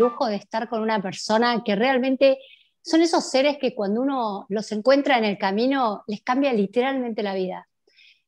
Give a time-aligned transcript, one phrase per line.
[0.00, 2.38] lujo de estar con una persona que realmente
[2.82, 7.34] son esos seres que cuando uno los encuentra en el camino les cambia literalmente la
[7.34, 7.68] vida.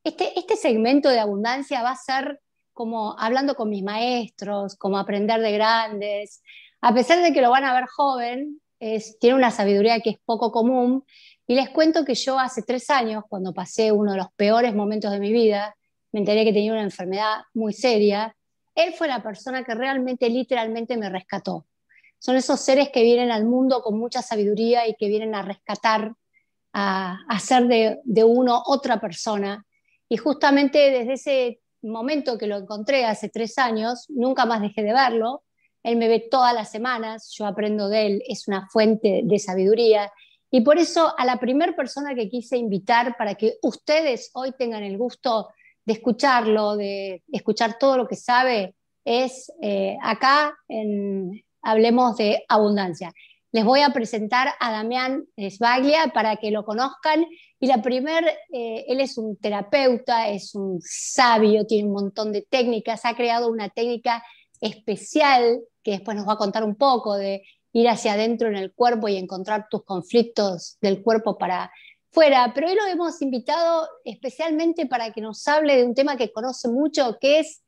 [0.04, 2.40] Este, este segmento de abundancia va a ser
[2.72, 6.42] como hablando con mis maestros, como aprender de grandes.
[6.80, 8.60] A pesar de que lo van a ver joven,
[9.20, 11.04] tiene una sabiduría que es poco común.
[11.46, 15.10] Y les cuento que yo hace tres años, cuando pasé uno de los peores momentos
[15.10, 15.76] de mi vida,
[16.12, 18.36] me enteré que tenía una enfermedad muy seria,
[18.74, 21.66] él fue la persona que realmente, literalmente me rescató.
[22.18, 26.14] Son esos seres que vienen al mundo con mucha sabiduría y que vienen a rescatar,
[26.72, 29.66] a, hacer de, de uno otra persona.
[30.08, 34.92] Y justamente desde ese momento que lo encontré hace tres años, nunca más dejé de
[34.92, 35.42] verlo.
[35.82, 40.12] Él me ve todas las semanas, yo aprendo de él, es una fuente de sabiduría.
[40.50, 44.84] Y por eso a la primera persona que quise invitar para que ustedes hoy tengan
[44.84, 45.48] el gusto
[45.84, 53.12] de escucharlo, de escuchar todo lo que sabe, es eh, acá en Hablemos de Abundancia.
[53.52, 57.26] Les voy a presentar a Damián Svaglia para que lo conozcan.
[57.60, 62.42] Y la primera, eh, él es un terapeuta, es un sabio, tiene un montón de
[62.42, 64.24] técnicas, ha creado una técnica
[64.60, 68.72] especial que después nos va a contar un poco de ir hacia adentro en el
[68.72, 71.70] cuerpo y encontrar tus conflictos del cuerpo para
[72.12, 76.30] fuera, pero hoy lo hemos invitado especialmente para que nos hable de un tema que
[76.30, 77.62] conoce mucho, que es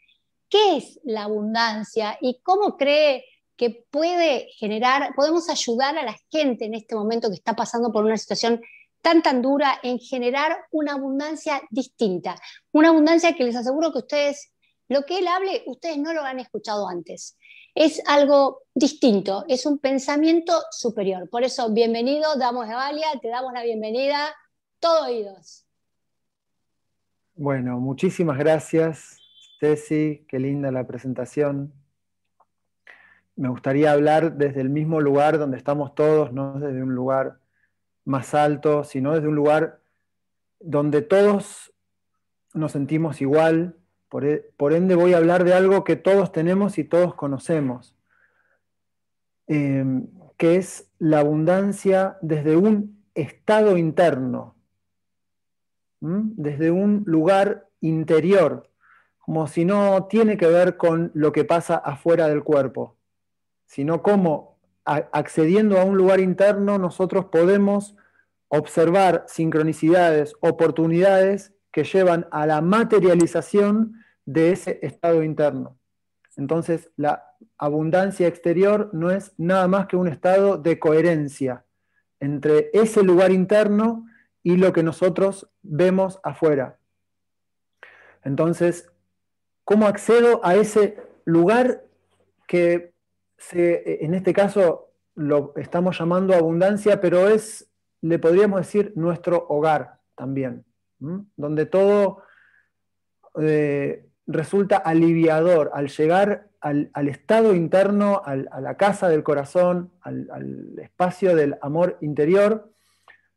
[0.51, 3.25] qué es la abundancia y cómo cree
[3.57, 8.05] que puede generar, podemos ayudar a la gente en este momento que está pasando por
[8.05, 8.61] una situación
[9.01, 12.37] tan tan dura en generar una abundancia distinta,
[12.73, 14.53] una abundancia que les aseguro que ustedes,
[14.89, 17.37] lo que él hable, ustedes no lo han escuchado antes
[17.75, 21.29] es algo distinto, es un pensamiento superior.
[21.29, 24.35] Por eso, bienvenido, damos de Valia, te damos la bienvenida,
[24.79, 25.67] todo oídos.
[27.35, 29.19] Bueno, muchísimas gracias,
[29.59, 31.73] Ceci, qué linda la presentación.
[33.35, 37.39] Me gustaría hablar desde el mismo lugar donde estamos todos, no desde un lugar
[38.05, 39.81] más alto, sino desde un lugar
[40.61, 41.73] donde todos
[42.53, 43.77] nos sentimos igual,
[44.23, 47.97] e, por, ende voy a hablar de algo que todos tenemos y todos conocemos,
[49.49, 54.55] em, que es la abundancia desde un estado interno,
[56.01, 58.71] desde un lugar interior,
[59.19, 62.97] como si no tiene que ver con lo que pasa afuera del cuerpo,
[63.65, 67.97] sino cómo accediendo a un lugar interno nosotros podemos
[68.49, 75.79] observar sincronicidades, oportunidades que llevan a la materialización de ese estado interno.
[76.37, 77.25] Entonces, la
[77.59, 81.65] abundancia exterior no es nada más que un estado de coherencia
[82.21, 84.07] entre ese lugar interno
[84.43, 86.79] y lo que nosotros vemos afuera.
[88.25, 88.91] Entonces,
[89.65, 91.85] ¿cómo accedo a ese lugar
[92.47, 92.95] que
[93.53, 97.71] en este caso lo estamos llamando abundancia, pero es,
[98.01, 100.65] le podríamos decir, nuestro hogar también,
[100.99, 102.23] donde todo
[103.41, 111.37] eh, resulta aliviador al llegar al, estado interno, a la casa del corazón, al, espacio
[111.37, 112.73] del amor interior,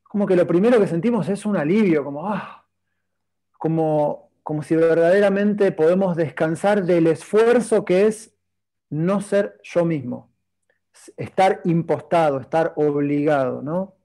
[0.03, 2.66] como que lo primero que sentimos es un alivio, como, ah,
[3.58, 8.34] como, como si verdaderamente podemos descansar del esfuerzo que es
[8.90, 10.31] no ser yo mismo,
[11.18, 13.97] estar impostado, estar obligado, ¿no?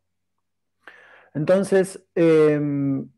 [1.34, 3.08] Entonces, em,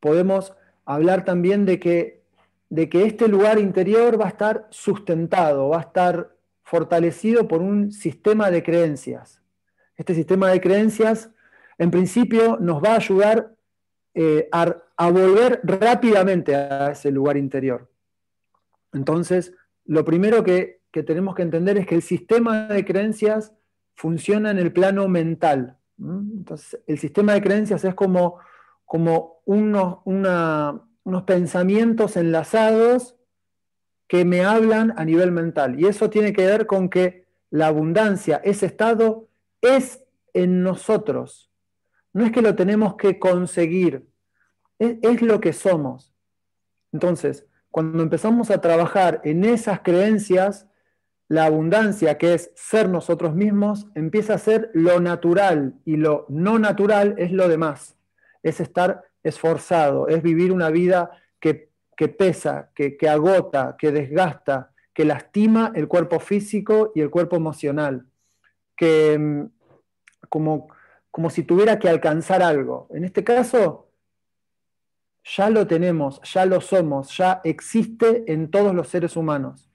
[0.00, 2.22] podemos hablar también de que,
[2.68, 7.92] de que este lugar interior va a estar sustentado, va a estar fortalecido por un
[7.92, 9.40] sistema de creencias.
[9.96, 11.30] Este sistema de creencias,
[11.78, 13.54] en principio, nos va a ayudar
[14.14, 17.90] eh, a, volver rápidamente a ese lugar interior.
[18.92, 23.52] Entonces, lo primero que, que, tenemos que entender es que el sistema de creencias
[23.94, 25.78] funciona en el plano mental.
[25.98, 28.38] Entonces, el sistema de creencias es como
[28.84, 33.16] como unos, unos pensamientos enlazados
[34.06, 35.80] que me hablan a nivel mental.
[35.80, 39.28] Y eso tiene que ver con que la abundancia, ese estado,
[39.60, 41.50] es en nosotros.
[42.12, 44.06] No es que lo tenemos que conseguir,
[44.78, 46.12] es lo que somos.
[46.92, 50.68] Entonces, cuando empezamos a trabajar en esas creencias,
[51.28, 56.58] la abundancia, que es ser nosotros mismos, empieza a ser lo natural y lo no
[56.58, 57.93] natural es lo demás
[58.44, 61.10] es estar esforzado, es vivir una vida
[61.40, 61.70] que,
[62.08, 68.06] pesa, que, agota, que desgasta, que lastima el cuerpo físico y el cuerpo emocional,
[68.76, 69.46] que mm,
[70.28, 70.68] como,
[71.10, 72.88] como si tuviera que alcanzar algo.
[72.90, 73.88] En este caso,
[75.24, 79.70] ya lo tenemos, ya lo somos, ya existe en todos los seres humanos.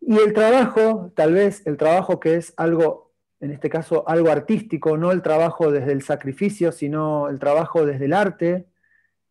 [0.00, 3.07] Y el trabajo, tal vez el trabajo que es algo,
[3.40, 8.06] en este caso, algo artístico, no el trabajo desde el sacrificio, sino el trabajo desde
[8.06, 8.66] el arte,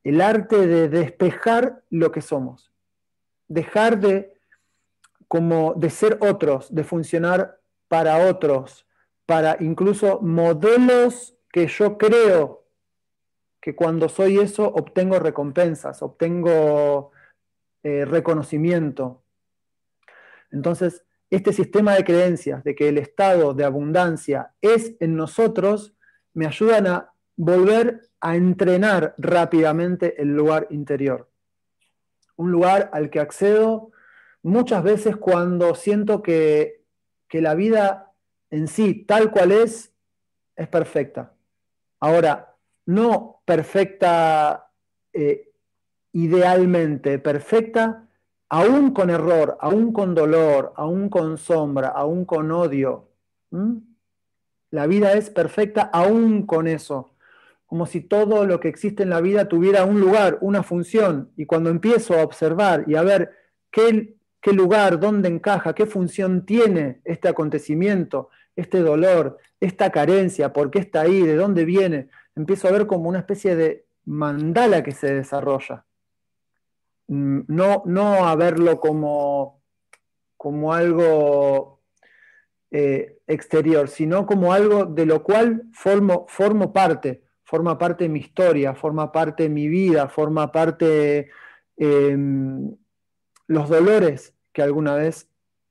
[0.03, 2.71] el arte de despejar lo que somos,
[3.47, 4.33] dejar de,
[5.27, 7.59] como de ser otros, de funcionar
[7.89, 8.85] para otros,
[9.25, 12.65] para incluso modelos que yo creo
[13.59, 17.11] que cuando soy eso obtengo recompensas, obtengo
[17.83, 19.21] eh, reconocimiento.
[20.51, 25.93] Entonces, este sistema de creencias de que el estado de abundancia es en nosotros,
[26.33, 31.29] me ayudan a volver a entrenar rápidamente el lugar interior.
[32.35, 33.91] Un lugar al que accedo
[34.41, 36.83] muchas veces cuando siento que,
[37.27, 38.13] que la vida
[38.49, 39.93] en sí, tal cual es,
[40.55, 41.33] es perfecta.
[41.99, 44.71] Ahora, no perfecta
[45.13, 45.51] eh,
[46.13, 48.06] idealmente, perfecta
[48.49, 53.09] aún con error, aún con dolor, aún con sombra, aún con odio.
[54.71, 57.15] La vida es perfecta aún con eso,
[57.65, 61.45] como si todo lo que existe en la vida tuviera un lugar, una función, y
[61.45, 63.31] cuando empiezo a observar y a ver
[63.71, 70.71] qué, qué lugar, dónde encaja, qué función tiene este acontecimiento, este dolor, esta carencia, por
[70.71, 74.91] qué está ahí, de dónde viene, empiezo a ver como una especie de mandala que
[74.91, 75.86] se desarrolla.
[77.07, 79.61] Mm, no, no a verlo como,
[80.35, 81.81] como algo
[82.71, 88.19] eh, exterior, sino como algo de lo cual formo, formo parte, forma parte de mi
[88.19, 91.29] historia, forma parte de mi vida, forma parte
[91.77, 92.75] em,
[93.47, 95.29] los dolores que alguna vez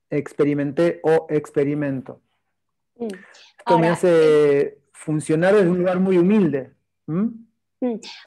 [0.09, 2.21] experimenté o experimento.
[2.95, 3.07] Mm.
[3.59, 6.71] Esto me hace eh, funcionar desde un lugar muy humilde.
[7.05, 7.27] Mm.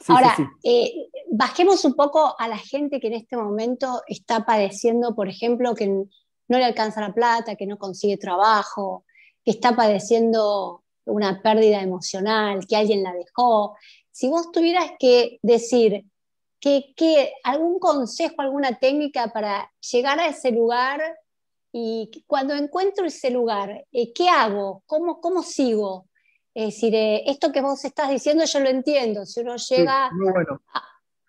[0.07, 5.29] Ahora, eh, bajemos un poco a la gente que en este momento está padeciendo, por
[5.29, 6.07] ejemplo, que no
[6.57, 9.05] le alcanza la plata, que no consigue trabajo,
[9.43, 13.77] que está padeciendo una pérdida emocional, que alguien la dejó.
[14.11, 16.05] Si vos tuvieras que decir
[16.59, 21.01] que, algún consejo, alguna técnica para llegar a ese lugar
[21.71, 24.83] y cuando encuentro ese lugar, eh, ¿qué hago?
[24.85, 26.07] ¿Cómo, ¿Cómo sigo?
[26.53, 30.11] Es decir, eh, esto que vos estás diciendo yo lo entiendo, si uno llega...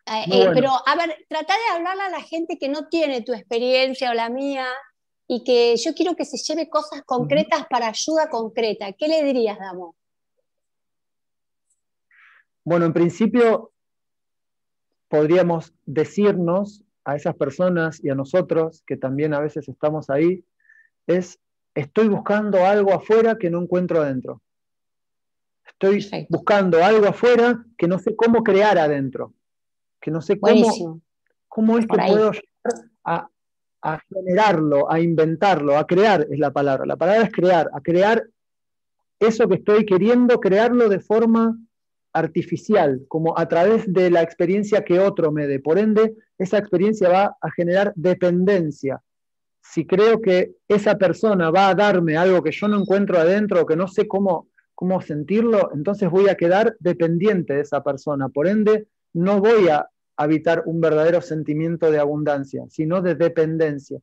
[0.07, 4.11] Eh, pero, a ver, trata de hablarle a la gente que no tiene tu experiencia
[4.11, 4.67] o la mía
[5.29, 8.93] y que yo quiero que se lleve cosas concretas para ayuda concreta.
[8.93, 9.95] ¿Qué le dirías, Damo?
[12.65, 13.73] Bueno, en principio
[15.09, 20.45] podríamos decirnos a esas personas y a nosotros, que también a veces estamos ahí,
[21.07, 21.39] es,
[21.75, 24.43] estoy buscando algo afuera que no encuentro adentro.
[25.67, 29.35] Estoy buscando algo afuera que no sé cómo crear adentro,
[30.03, 31.01] que no sé cómo,
[31.49, 33.29] cómo es que puedo llegar a,
[33.83, 36.85] a generarlo, a inventarlo, a crear es la palabra.
[36.87, 38.27] La palabra es crear, a crear
[39.19, 41.57] eso que estoy queriendo, crearlo de forma
[42.13, 45.61] artificial, como a través de la experiencia que otro me dé.
[45.61, 49.01] Por ende, esa experiencia va a generar dependencia.
[49.63, 53.67] Si creo que esa persona va a darme algo que yo no encuentro adentro o
[53.67, 58.29] que no sé cómo, cómo sentirlo, entonces voy a quedar dependiente de esa persona.
[58.29, 64.01] Por ende, no voy a habitar un verdadero sentimiento de abundancia, sino de dependencia.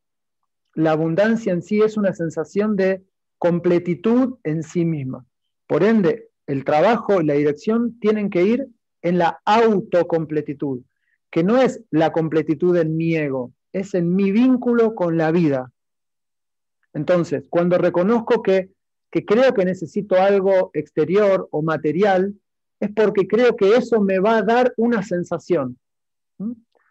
[0.73, 3.03] La abundancia en sí es una sensación de
[3.37, 5.25] completitud en sí misma.
[5.67, 8.67] Por ende, el trabajo y la dirección tienen que ir
[9.01, 10.81] en la autocompletitud,
[11.29, 15.71] que no es la completitud en mi ego, es en mi vínculo con la vida.
[16.93, 18.71] Entonces, cuando reconozco que,
[19.11, 22.35] creo que necesito algo exterior o material,
[22.79, 25.77] es porque creo que eso me va a dar una sensación.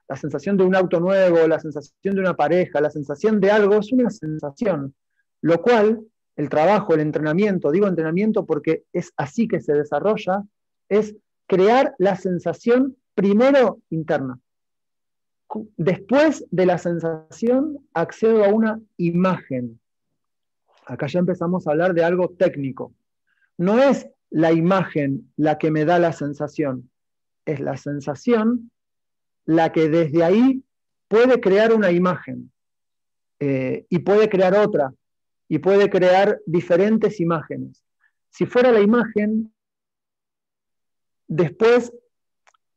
[0.08, 3.76] La sensación de un auto nuevo, la sensación de una pareja, la sensación de algo
[3.76, 4.94] es una sensación,
[5.42, 6.00] lo cual
[6.36, 10.44] el trabajo, el entrenamiento, digo entrenamiento porque es así que se desarrolla,
[10.88, 14.38] es crear la sensación primero interna.
[15.76, 19.80] Después de la sensación accedo a una imagen.
[20.86, 22.92] Acá ya empezamos a hablar de algo técnico.
[23.56, 26.90] No es la imagen la que me da la sensación,
[27.44, 28.70] es la sensación
[29.48, 30.62] la que desde ahí
[31.08, 32.52] puede crear una imagen
[33.40, 34.92] eh, y puede crear otra
[35.48, 37.82] y puede crear diferentes imágenes.
[38.28, 39.50] Si fuera la imagen,
[41.26, 41.90] después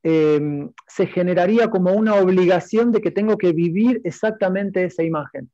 [0.01, 5.51] em, se generaría como una obligación de que tengo que vivir exactamente esa imagen.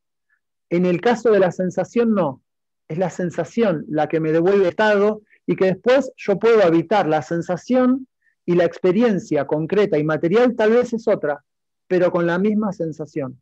[0.69, 2.43] En el caso de la sensación, no.
[2.87, 7.23] Es la sensación la que me devuelve estado y que después yo puedo habitar la
[7.23, 8.07] sensación
[8.47, 11.43] y la experiencia concreta y material tal vez es otra,
[11.85, 13.39] pero con la misma sensación.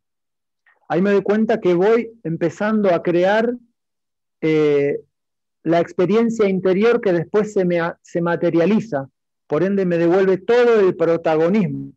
[0.88, 3.54] ahí me doy cuenta que voy empezando a crear
[4.40, 5.00] eh,
[5.62, 9.08] la experiencia interior que después se, me, se materializa,
[9.46, 11.92] por ende me devuelve todo el protagonismo.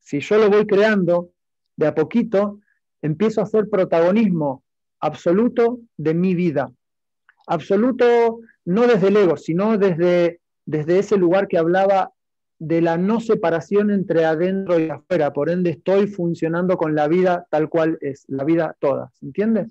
[0.00, 1.30] Si yo lo voy creando
[1.76, 2.60] de a poquito,
[3.02, 4.62] empiezo a ser protagonismo
[5.00, 6.70] absoluto de mi vida.
[7.46, 12.12] Absoluto no desde el ego, sino desde, desde ese lugar que hablaba
[12.58, 15.32] de la no separación entre adentro y afuera.
[15.32, 19.10] Por ende, estoy funcionando con la vida tal cual es, la vida toda.
[19.18, 19.66] ¿Se entiende?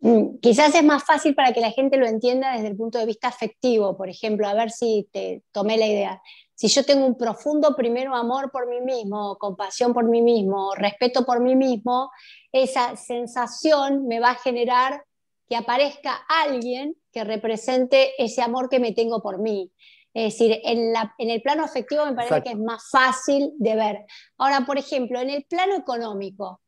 [0.00, 3.06] Mm, quizás es más fácil para que la gente lo entienda desde el punto de
[3.06, 6.20] vista afectivo, por ejemplo, a ver si te tomé la idea.
[6.54, 11.24] Si yo tengo un profundo primero amor por mí mismo, compasión por mí mismo, respeto
[11.24, 12.10] por mí mismo,
[12.52, 15.04] esa sensación me va a generar
[15.48, 19.72] que aparezca alguien que represente ese amor que me tengo por mí.
[20.14, 24.06] Es decir, en, el plano afectivo me parece que es más fácil de ver.
[24.38, 26.60] Ahora, por ejemplo, en el plano económico,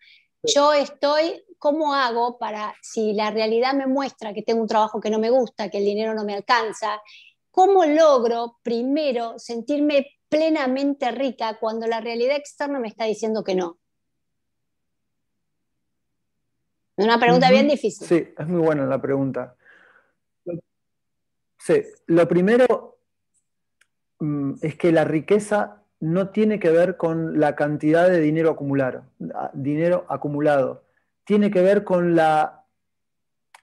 [0.42, 5.10] yo estoy, ¿cómo hago para, si la realidad me muestra que tengo un trabajo que
[5.10, 7.00] no me gusta, que el dinero no me alcanza,
[7.52, 13.78] ¿cómo logro primero sentirme plenamente rica cuando la realidad externa me está diciendo que no?
[16.96, 18.08] Una pregunta bien difícil.
[18.08, 19.54] Sí, es muy buena la pregunta.
[21.58, 22.95] Sí, lo primero
[24.62, 29.04] es que la riqueza no tiene que ver con la cantidad de dinero acumulado,
[29.52, 30.84] dinero acumulado.
[31.24, 32.64] Tiene que ver con la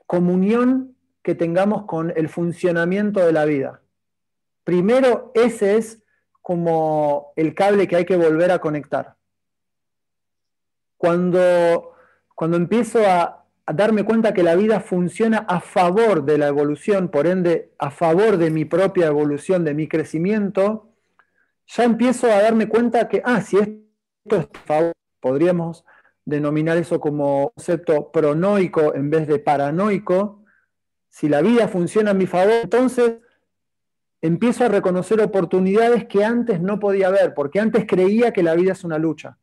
[0.05, 3.81] comunión que tengamos con el funcionamiento de la vida.
[4.63, 6.03] Primero, ese es
[6.41, 9.15] como el cable que hay que volver a conectar.
[10.97, 11.93] Cuando
[12.35, 17.27] cuando empiezo a, darme cuenta que la vida funciona a favor de la evolución, por
[17.27, 20.89] ende, a favor de mi propia evolución, de mi crecimiento,
[21.67, 25.85] ya empiezo a darme cuenta que, ah, si esto es a favor, podríamos
[26.25, 30.43] denominar eso como concepto pronoico en vez de paranoico,
[31.09, 33.17] si la vida funciona a mi favor, entonces
[34.21, 38.73] empiezo a reconocer oportunidades que antes no podía ver, porque antes creía que la vida
[38.73, 39.37] es una lucha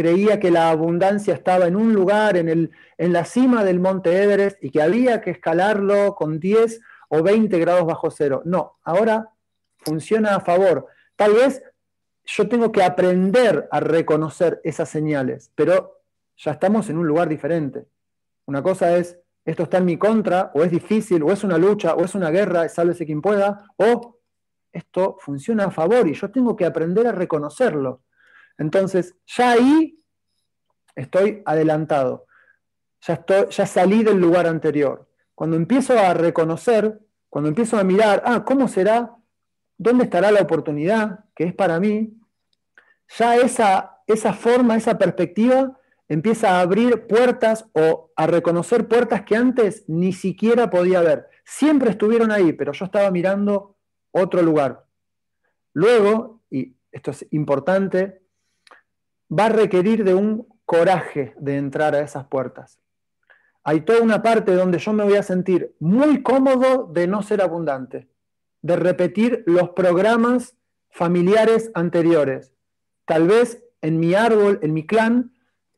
[0.00, 4.22] creía que la abundancia estaba en un lugar, en, el, en la cima del monte
[4.22, 6.80] Everest, y que había que escalarlo con 10
[7.10, 8.40] o 20 grados bajo cero.
[8.46, 9.28] No, ahora
[9.76, 10.86] funciona a favor.
[11.16, 11.62] Tal vez
[12.24, 16.00] yo tengo que aprender a reconocer esas señales, pero
[16.34, 17.84] ya estamos en un lugar diferente.
[18.46, 21.94] Una cosa es, esto está en mi contra, o es difícil, o es una lucha,
[21.94, 24.18] o es una guerra, sálvese quien pueda, o
[24.72, 28.00] esto funciona a favor y yo tengo que aprender a reconocerlo.
[28.60, 29.98] Entonces, ya ahí
[30.94, 32.26] estoy adelantado,
[33.00, 35.08] ya, estoy, ya salí del lugar anterior.
[35.34, 37.00] Cuando empiezo a reconocer,
[37.30, 39.16] cuando empiezo a mirar, ah, ¿cómo será?
[39.78, 42.20] ¿Dónde estará la oportunidad que es para mí?
[43.18, 49.36] Ya esa, esa forma, esa perspectiva empieza a abrir puertas o a reconocer puertas que
[49.36, 51.28] antes ni siquiera podía ver.
[51.44, 53.78] Siempre estuvieron ahí, pero yo estaba mirando
[54.10, 54.84] otro lugar.
[55.72, 58.20] Luego, y esto es importante,
[59.30, 62.80] va a requerir de un coraje de entrar a esas puertas.
[63.62, 67.42] Hay toda una parte donde yo me voy a sentir muy cómodo de no ser
[67.42, 68.08] abundante,
[68.62, 70.56] de repetir los programas
[70.90, 72.52] familiares anteriores.
[73.04, 75.32] Tal vez en mi árbol, en mi clan,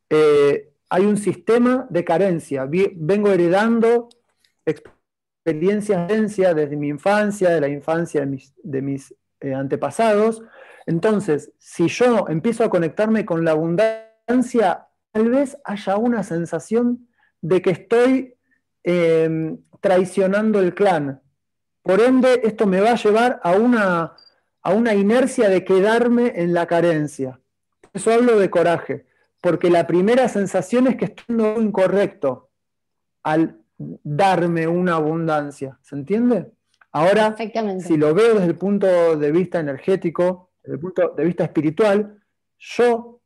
[0.09, 2.67] eh, hay un sistema de carencia.
[2.69, 4.09] Vengo heredando
[4.65, 8.25] experiencias desde mi infancia, de la infancia
[8.63, 10.43] de mis, eh, antepasados,
[10.85, 17.07] entonces, si yo empiezo a conectarme con la abundancia, tal vez haya una sensación
[17.41, 18.35] de que estoy
[18.83, 21.21] em, traicionando el clan.
[21.81, 24.13] Por ende, esto me va a llevar a una,
[24.61, 27.39] a una inercia de quedarme en la carencia.
[27.81, 29.05] Por eso hablo de coraje,
[29.41, 32.49] porque la primera sensación es que estoy no incorrecto
[33.23, 35.77] al darme una abundancia.
[35.81, 36.51] ¿Se entiende?
[36.91, 37.35] Ahora,
[37.79, 42.23] si lo veo desde el punto de vista energético, desde el punto de vista espiritual,
[42.57, 43.21] yo,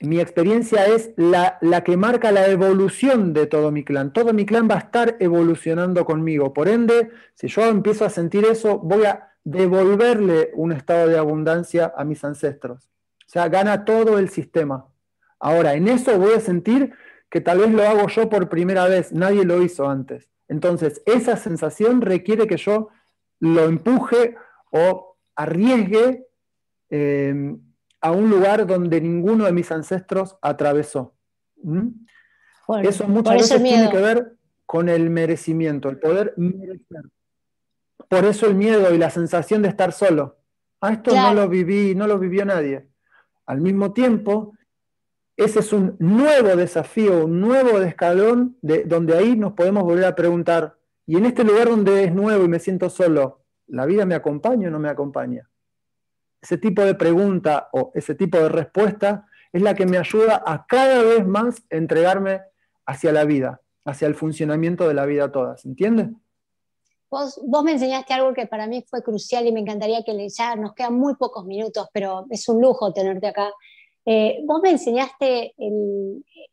[0.00, 4.12] mi experiencia es la, la, que marca la evolución de todo mi clan.
[4.12, 6.52] Todo mi clan va a estar evolucionando conmigo.
[6.52, 11.92] Por ende, si yo empiezo a sentir eso, voy a devolverle un estado de abundancia
[11.96, 12.90] a mis ancestros.
[13.26, 14.86] O sea, gana todo el sistema.
[15.38, 16.92] Ahora, en eso voy a sentir
[17.30, 20.30] que tal vez lo hago yo por primera vez, nadie lo hizo antes.
[20.48, 22.90] Entonces, esa sensación requiere que yo
[23.40, 24.36] lo empuje
[24.70, 26.26] o arriesgue
[26.90, 27.58] em,
[28.00, 31.14] a un lugar donde ninguno de mis ancestros atravesó.
[31.62, 31.88] ¿Mm?
[32.82, 34.36] Eso muchas veces tiene que ver
[34.66, 37.02] con el merecimiento, el poder merecer.
[38.08, 40.38] Por eso el miedo y la sensación de estar solo.
[40.80, 42.88] Ah, esto no lo viví, no lo vivió nadie.
[43.46, 44.52] Al mismo tiempo,
[45.36, 50.14] ese es un nuevo desafío, un nuevo escalón, de, donde ahí nos podemos volver a
[50.14, 50.76] preguntar,
[51.06, 54.68] y en este lugar donde es nuevo y me siento solo, ¿la vida me acompaña
[54.68, 55.48] o no me acompaña?
[56.40, 60.66] Ese tipo de pregunta o ese tipo de respuesta es la que me ayuda a
[60.66, 62.42] cada vez más entregarme
[62.86, 65.56] hacia la vida, hacia el funcionamiento de la vida toda.
[65.56, 66.10] ¿Se entiende?
[67.10, 70.74] Vos, me enseñaste algo que para mí fue crucial y me encantaría que ya nos
[70.74, 73.52] quedan muy pocos minutos, pero es un lujo tenerte acá.
[74.04, 75.54] Eh, vos me enseñaste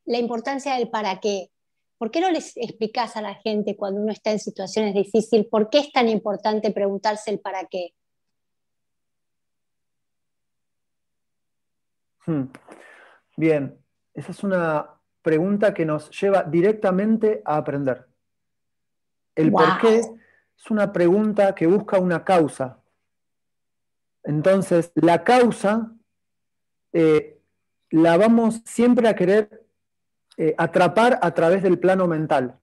[0.06, 1.50] la importancia del para qué.
[2.02, 5.70] ¿Por qué no les explicás a la gente cuando uno está en situaciones difíciles por
[5.70, 7.94] qué es tan importante preguntarse el para qué?
[12.26, 12.46] Hmm.
[13.38, 13.78] Bien,
[14.16, 18.08] esa es una pregunta que nos lleva directamente a aprender.
[19.36, 22.82] El por qué es una pregunta que busca una causa.
[24.24, 25.94] Entonces, la causa
[26.94, 27.40] eh,
[27.92, 29.68] la vamos siempre a querer
[30.38, 32.60] eh, atrapar a través del plano mental.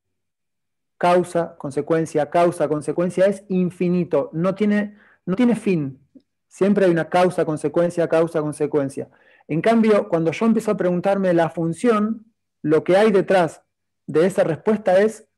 [0.96, 4.96] Causa, consecuencia, causa, consecuencia es infinito, no tiene,
[5.26, 6.00] no tiene fin.
[6.48, 9.08] Siempre hay una causa, consecuencia, causa, consecuencia.
[9.46, 12.26] En cambio, cuando yo empiezo a preguntarme la función,
[12.62, 13.62] lo que hay detrás
[14.06, 15.28] de esa respuesta es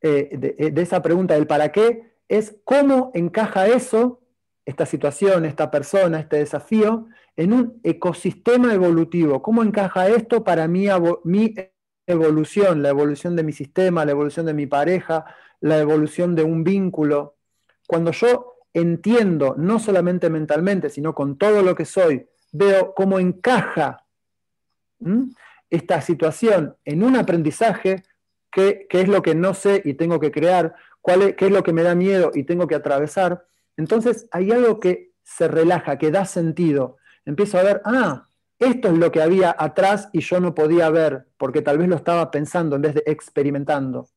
[0.00, 4.21] eh, eh, de, esa pregunta del para qué es cómo encaja eso,
[4.64, 9.42] esta situación, esta persona, este desafío, en un ecosistema evolutivo.
[9.42, 10.86] ¿Cómo encaja esto para mi,
[11.24, 11.54] mi
[12.06, 15.24] evolución, la evolución de mi sistema, la evolución de mi pareja,
[15.60, 17.36] la evolución de un vínculo?
[17.86, 24.04] Cuando yo entiendo, no solamente mentalmente, sino con todo lo que soy, veo cómo encaja
[25.70, 28.04] esta situación en un aprendizaje,
[28.50, 31.72] qué, es lo que no sé y tengo que crear, cuál qué es lo que
[31.72, 33.46] me da miedo y tengo que atravesar.
[33.76, 36.96] Entonces hay algo que se relaja, que da sentido.
[37.24, 38.26] Empiezo a ver, ah,
[38.58, 41.96] esto es lo que había atrás y yo no podía ver, porque tal vez lo
[41.96, 44.08] estaba pensando en vez de experimentando,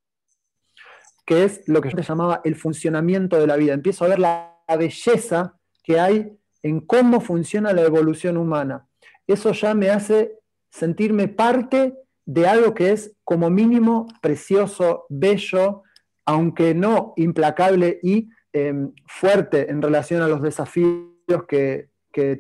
[1.26, 3.74] que es lo que yo llamaba el funcionamiento de la vida.
[3.74, 8.88] Empiezo a ver la belleza que hay en cómo funciona la evolución humana.
[9.28, 10.40] Eso ya me hace
[10.70, 15.84] sentirme parte de algo que es como mínimo precioso, bello,
[16.26, 21.90] aunque no implacable y em, fuerte en relación a los desafíos que,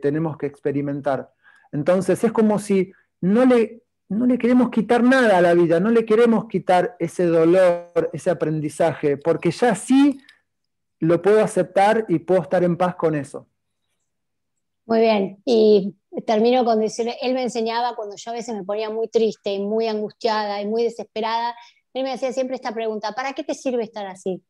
[0.01, 1.33] tenemos que experimentar.
[1.73, 5.89] Entonces es como si no le, no le queremos quitar nada a la vida, no
[5.89, 10.21] le queremos quitar ese dolor, ese aprendizaje, porque ya sí
[10.99, 13.49] lo puedo aceptar y puedo estar en paz con eso.
[14.85, 15.93] Muy bien, y
[16.25, 19.59] termino con decirle, él me enseñaba cuando yo a veces me ponía muy triste y
[19.59, 21.53] muy angustiada y muy desesperada,
[21.93, 24.41] él me hacía siempre esta pregunta, ¿para qué te sirve estar así?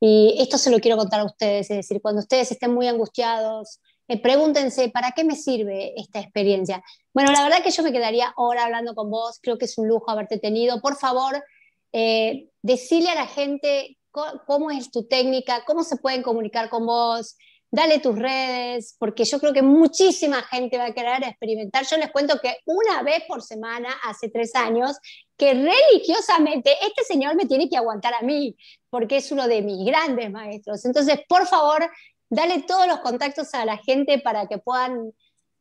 [0.00, 3.80] Y esto se lo quiero contar a ustedes, es decir, cuando ustedes estén muy angustiados,
[4.06, 6.82] eh, pregúntense, ¿para qué me sirve esta experiencia?
[7.12, 9.88] Bueno, la verdad que yo me quedaría ahora hablando con vos, creo que es un
[9.88, 10.80] lujo haberte tenido.
[10.80, 11.44] Por favor,
[11.92, 13.98] eh, decile a la gente
[14.46, 17.36] cómo es tu técnica, cómo se pueden comunicar con vos,
[17.70, 21.84] dale tus redes, porque yo creo que muchísima gente va a querer experimentar.
[21.86, 24.96] Yo les cuento que una vez por semana, hace tres años,
[25.36, 28.56] que religiosamente este señor me tiene que aguantar a mí,
[28.90, 30.84] porque es uno de mis grandes maestros.
[30.84, 31.88] Entonces, por favor,
[32.30, 35.12] dale todos los contactos a la gente para que puedan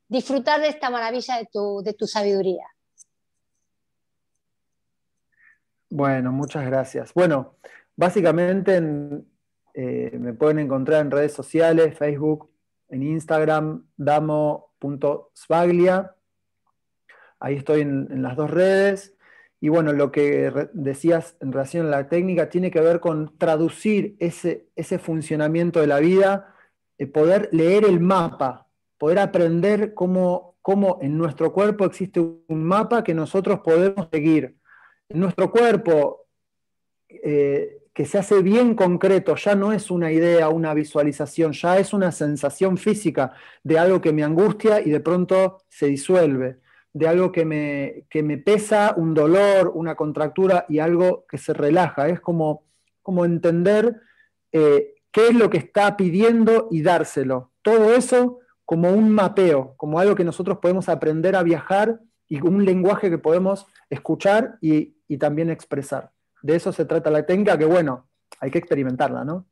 [0.08, 2.66] disfrutar de esta maravilla de tu, de tu sabiduría.
[5.90, 7.14] Bueno, muchas gracias.
[7.14, 7.56] Bueno,
[7.96, 9.26] básicamente en,
[9.80, 12.50] eh, me pueden encontrar en redes sociales, Facebook,
[12.90, 14.56] en Instagram, damo.svaglia.
[17.40, 19.16] Ahí estoy en, las dos redes.
[19.60, 24.16] Y bueno, lo que decías en relación a la técnica tiene que ver con traducir
[24.18, 26.56] ese, ese funcionamiento de la vida,
[26.98, 28.66] eh, poder leer el mapa,
[28.98, 34.58] poder aprender cómo, cómo en nuestro cuerpo existe un mapa que nosotros podemos seguir.
[35.08, 36.26] En nuestro cuerpo
[37.10, 41.94] eh, que se hace bien concreto, ya no es una idea, una visualización, ya es
[41.94, 43.34] una sensación física
[43.64, 46.60] de algo que me angustia y de pronto se disuelve,
[46.94, 52.08] de algo que me, me pesa, un dolor, una contractura y algo que se relaja.
[52.08, 52.66] Es como,
[53.02, 54.00] como entender
[54.52, 57.50] eh, qué es lo que está pidiendo y dárselo.
[57.64, 62.64] Todo eso como un mapeo, como algo que nosotros podemos aprender a viajar y un
[62.64, 68.10] lenguaje que podemos escuchar y también expresar de eso se trata la técnica, que bueno,
[68.40, 69.46] hay que experimentarla, ¿no?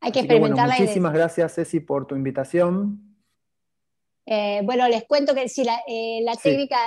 [0.00, 0.76] Hay que experimentarla.
[0.78, 3.06] muchísimas gracias, Ceci, por tu invitación.
[4.26, 6.78] Eh, bueno, les cuento que sí, la, eh, técnica,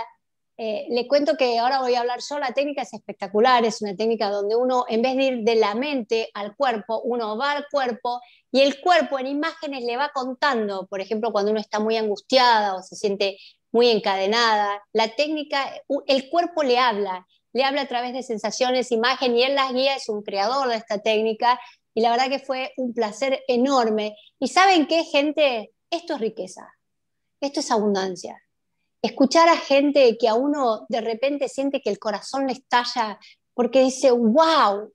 [0.58, 3.96] eh, les cuento que ahora voy a hablar yo, la técnica es espectacular, es una
[3.96, 7.66] técnica donde uno, en vez de ir de la mente al cuerpo, uno va al
[7.72, 8.20] cuerpo
[8.52, 12.76] y el cuerpo en imágenes le va contando, por ejemplo, cuando uno está muy angustiada
[12.76, 13.38] o se siente
[13.72, 14.84] muy encadenada.
[14.92, 15.72] La técnica,
[16.08, 19.96] el cuerpo le habla, le habla a través de sensaciones, imagen, y él las guía,
[19.96, 21.60] es un creador de esta técnica,
[21.94, 24.16] y la verdad que fue un placer enorme.
[24.40, 25.74] ¿Y saben qué, gente?
[25.90, 26.74] Esto es riqueza,
[27.42, 28.42] esto es abundancia.
[29.02, 33.18] Escuchar a gente que a uno de repente siente que el corazón le estalla
[33.54, 34.94] porque dice, wow,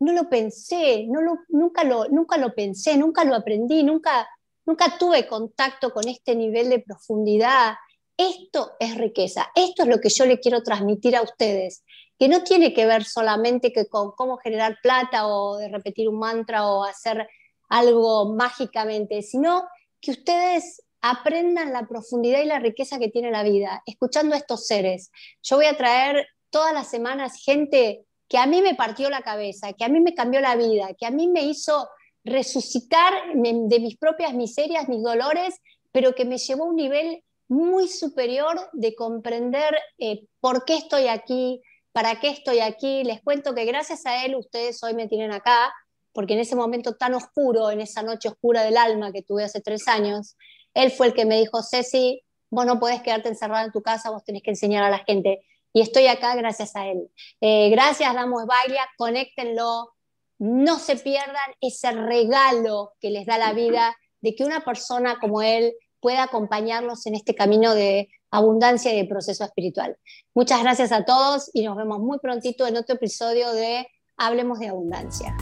[0.00, 4.28] no lo pensé, no lo, nunca, lo, nunca lo pensé, nunca lo aprendí, nunca,
[4.66, 7.74] nunca tuve contacto con este nivel de profundidad.
[8.16, 11.84] Esto es riqueza, esto es lo que yo le quiero transmitir a ustedes,
[12.18, 16.18] que no tiene que ver solamente que con cómo generar plata o de repetir un
[16.18, 17.28] mantra o hacer
[17.68, 19.64] algo mágicamente, sino
[20.00, 24.66] que ustedes aprendan la profundidad y la riqueza que tiene la vida, escuchando a estos
[24.66, 25.10] seres.
[25.42, 29.72] Yo voy a traer todas las semanas gente que a mí me partió la cabeza,
[29.74, 31.88] que a mí me cambió la vida, que a mí me hizo
[32.24, 35.54] resucitar de mis propias miserias, mis dolores,
[35.92, 41.08] pero que me llevó a un nivel muy superior de comprender eh, por qué estoy
[41.08, 43.04] aquí, para qué estoy aquí.
[43.04, 45.72] Les cuento que gracias a él ustedes hoy me tienen acá,
[46.12, 49.60] porque en ese momento tan oscuro, en esa noche oscura del alma que tuve hace
[49.60, 50.36] tres años,
[50.74, 54.10] él fue el que me dijo, Ceci, vos no podés quedarte encerrada en tu casa,
[54.10, 55.42] vos tenés que enseñar a la gente
[55.76, 57.10] y estoy acá gracias a él.
[57.42, 59.92] Eh, gracias, Damos Baglia, conéctenlo,
[60.38, 65.42] no se pierdan ese regalo que les da la vida de que una persona como
[65.42, 65.74] él
[66.06, 69.96] pueda acompañarlos en este camino de abundancia y de proceso espiritual.
[70.34, 74.68] Muchas gracias a todos y nos vemos muy prontito en otro episodio de Hablemos de
[74.68, 75.36] Abundancia.